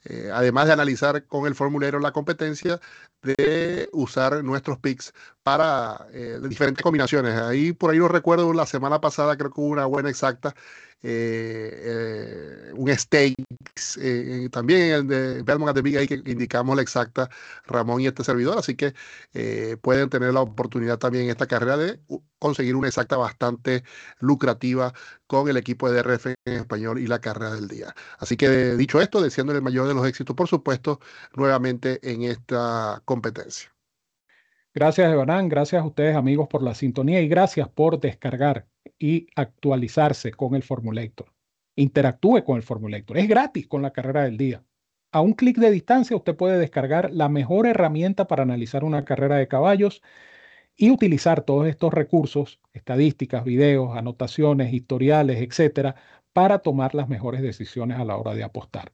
eh, 0.05 0.29
además 0.33 0.67
de 0.67 0.73
analizar 0.73 1.25
con 1.25 1.47
el 1.47 1.55
formulario 1.55 1.99
la 1.99 2.11
competencia, 2.11 2.79
de 3.21 3.89
usar 3.93 4.43
nuestros 4.43 4.77
picks 4.79 5.13
para 5.43 6.07
diferentes 6.41 6.83
combinaciones. 6.83 7.39
Ahí 7.39 7.71
por 7.71 7.91
ahí 7.91 7.97
lo 7.97 8.09
recuerdo 8.09 8.51
la 8.53 8.65
semana 8.65 8.99
pasada, 8.99 9.37
creo 9.37 9.51
que 9.51 9.61
hubo 9.61 9.69
una 9.69 9.85
buena 9.85 10.09
exacta 10.09 10.55
eh, 11.05 12.69
eh, 12.69 12.71
un 12.75 12.89
stakes, 12.97 13.99
eh, 13.99 14.47
también 14.49 14.81
en 14.81 14.91
el 14.93 15.07
de 15.07 15.43
Belmont 15.43 15.69
at 15.69 15.75
the 15.75 15.81
Big 15.81 15.97
ahí 15.97 16.07
que 16.07 16.15
indicamos 16.15 16.77
la 16.77 16.81
exacta 16.81 17.29
Ramón 17.65 17.99
y 17.99 18.07
este 18.07 18.23
servidor, 18.23 18.57
así 18.57 18.75
que 18.75 18.93
pueden 19.81 20.09
tener 20.09 20.33
la 20.33 20.39
oportunidad 20.39 20.97
también 20.99 21.25
en 21.25 21.31
esta 21.31 21.45
carrera 21.45 21.75
de 21.75 21.99
conseguir 22.39 22.77
una 22.77 22.87
exacta 22.87 23.17
bastante 23.17 23.83
lucrativa 24.19 24.93
con 25.27 25.49
el 25.49 25.57
equipo 25.57 25.91
de 25.91 26.01
DRF 26.01 26.27
en 26.45 26.53
español 26.53 26.99
y 26.99 27.07
la 27.07 27.19
carrera 27.19 27.53
del 27.53 27.67
día. 27.67 27.93
Así 28.19 28.37
que 28.37 28.75
dicho 28.77 29.01
esto, 29.01 29.21
deseándole 29.21 29.57
el 29.57 29.63
mayor 29.63 29.87
de 29.89 29.93
los 29.93 30.07
éxitos, 30.07 30.35
por 30.35 30.47
supuesto, 30.47 31.01
nuevamente 31.35 31.99
en 32.09 32.23
esta 32.23 33.01
competencia. 33.03 33.69
Gracias, 34.73 35.11
Evanán. 35.11 35.49
Gracias 35.49 35.81
a 35.83 35.85
ustedes, 35.85 36.15
amigos, 36.15 36.47
por 36.47 36.63
la 36.63 36.73
sintonía 36.73 37.21
y 37.21 37.27
gracias 37.27 37.67
por 37.67 37.99
descargar 37.99 38.67
y 38.99 39.27
actualizarse 39.35 40.31
con 40.31 40.55
el 40.55 40.63
Formulator. 40.63 41.33
Interactúe 41.75 42.43
con 42.43 42.57
el 42.57 42.63
Formulator. 42.63 43.17
Es 43.17 43.27
gratis 43.27 43.67
con 43.67 43.81
la 43.81 43.91
carrera 43.91 44.23
del 44.23 44.37
día. 44.37 44.63
A 45.11 45.21
un 45.21 45.33
clic 45.33 45.57
de 45.57 45.71
distancia 45.71 46.17
usted 46.17 46.35
puede 46.35 46.57
descargar 46.57 47.11
la 47.11 47.29
mejor 47.29 47.67
herramienta 47.67 48.27
para 48.27 48.43
analizar 48.43 48.83
una 48.83 49.05
carrera 49.05 49.37
de 49.37 49.47
caballos 49.47 50.01
y 50.75 50.89
utilizar 50.91 51.41
todos 51.43 51.67
estos 51.67 51.93
recursos, 51.93 52.59
estadísticas, 52.73 53.43
videos, 53.43 53.95
anotaciones, 53.95 54.73
historiales, 54.73 55.41
etcétera, 55.41 55.95
para 56.33 56.59
tomar 56.59 56.95
las 56.95 57.09
mejores 57.09 57.41
decisiones 57.41 57.99
a 57.99 58.05
la 58.05 58.17
hora 58.17 58.33
de 58.33 58.43
apostar. 58.43 58.91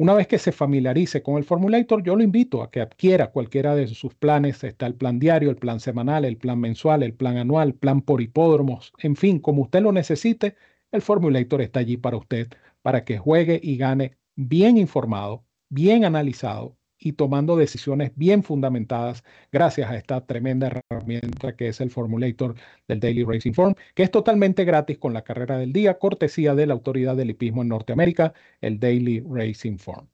Una 0.00 0.14
vez 0.14 0.26
que 0.26 0.38
se 0.38 0.50
familiarice 0.50 1.22
con 1.22 1.36
el 1.36 1.44
Formulator, 1.44 2.02
yo 2.02 2.16
lo 2.16 2.22
invito 2.22 2.62
a 2.62 2.70
que 2.70 2.80
adquiera 2.80 3.32
cualquiera 3.32 3.74
de 3.74 3.86
sus 3.86 4.14
planes. 4.14 4.64
Está 4.64 4.86
el 4.86 4.94
plan 4.94 5.18
diario, 5.18 5.50
el 5.50 5.56
plan 5.56 5.78
semanal, 5.78 6.24
el 6.24 6.38
plan 6.38 6.58
mensual, 6.58 7.02
el 7.02 7.12
plan 7.12 7.36
anual, 7.36 7.74
plan 7.74 8.00
por 8.00 8.22
hipódromos, 8.22 8.94
en 9.00 9.14
fin, 9.14 9.38
como 9.40 9.60
usted 9.60 9.82
lo 9.82 9.92
necesite, 9.92 10.56
el 10.90 11.02
Formulator 11.02 11.60
está 11.60 11.80
allí 11.80 11.98
para 11.98 12.16
usted, 12.16 12.48
para 12.80 13.04
que 13.04 13.18
juegue 13.18 13.60
y 13.62 13.76
gane 13.76 14.16
bien 14.36 14.78
informado, 14.78 15.44
bien 15.68 16.06
analizado 16.06 16.78
y 17.00 17.14
tomando 17.14 17.56
decisiones 17.56 18.12
bien 18.14 18.42
fundamentadas 18.44 19.24
gracias 19.50 19.90
a 19.90 19.96
esta 19.96 20.24
tremenda 20.26 20.70
herramienta 20.90 21.56
que 21.56 21.68
es 21.68 21.80
el 21.80 21.90
Formulator 21.90 22.54
del 22.86 23.00
Daily 23.00 23.24
Racing 23.24 23.52
Form, 23.52 23.74
que 23.94 24.02
es 24.02 24.10
totalmente 24.10 24.64
gratis 24.64 24.98
con 24.98 25.14
la 25.14 25.22
carrera 25.22 25.58
del 25.58 25.72
día, 25.72 25.98
cortesía 25.98 26.54
de 26.54 26.66
la 26.66 26.74
autoridad 26.74 27.16
del 27.16 27.30
hipismo 27.30 27.62
en 27.62 27.68
Norteamérica, 27.68 28.34
el 28.60 28.78
Daily 28.78 29.24
Racing 29.28 29.78
Form. 29.78 30.06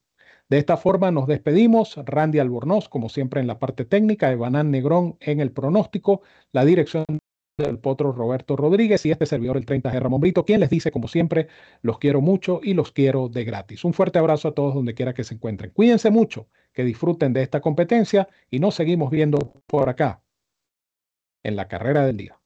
De 0.49 0.59
esta 0.59 0.77
forma 0.77 1.11
nos 1.11 1.27
despedimos. 1.27 1.97
Randy 2.05 2.39
Albornoz, 2.39 2.89
como 2.89 3.09
siempre 3.09 3.41
en 3.41 3.49
la 3.49 3.59
parte 3.59 3.85
técnica, 3.85 4.31
Evanán 4.31 4.71
Negrón 4.71 5.17
en 5.21 5.41
el 5.41 5.51
pronóstico, 5.51 6.23
la 6.53 6.65
dirección 6.65 7.05
del 7.59 7.79
potro 7.79 8.13
Roberto 8.13 8.55
Rodríguez 8.55 9.05
y 9.07 9.11
este 9.11 9.25
servidor 9.27 9.57
el 9.57 9.65
30G 9.65 9.99
Ramón 9.99 10.21
Brito, 10.21 10.45
quien 10.45 10.61
les 10.61 10.71
dice, 10.71 10.93
como 10.93 11.09
siempre, 11.09 11.49
los 11.81 11.99
quiero 11.99 12.21
mucho 12.21 12.61
y 12.63 12.75
los 12.75 12.93
quiero 12.93 13.29
de 13.29 13.45
gratis. 13.45 13.85
Un 13.85 13.95
fuerte 13.95 14.19
abrazo 14.19 14.49
a 14.49 14.55
todos 14.55 14.75
donde 14.75 14.95
quiera 14.95 15.15
que 15.15 15.25
se 15.25 15.35
encuentren. 15.35 15.71
Cuídense 15.71 16.11
mucho, 16.11 16.49
que 16.77 16.85
disfruten 16.85 17.33
de 17.33 17.43
esta 17.43 17.63
competencia 17.63 18.29
y 18.51 18.59
nos 18.59 18.75
seguimos 18.75 19.11
viendo 19.11 19.39
por 19.67 19.89
acá 19.89 20.23
en 21.43 21.57
la 21.57 21.69
carrera 21.69 22.05
del 22.05 22.19
día. 22.19 22.39